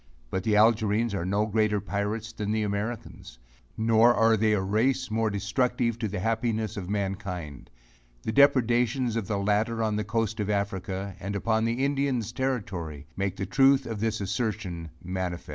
[0.31, 3.37] But, the Algerines are no greater pirates than the Americans;
[3.77, 7.69] nor are they a race more destructive to the happiness to mankind.
[8.23, 13.05] The depredations of the latter on the coast of Africa, and upon the Indians' Territory
[13.15, 15.49] make the truth of this assertion manifest.